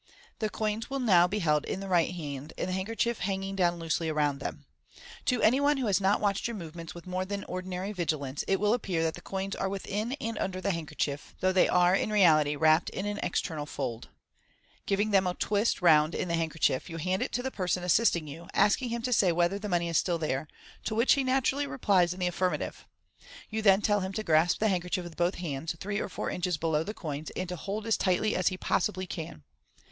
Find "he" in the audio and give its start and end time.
21.13-21.23, 28.47-28.57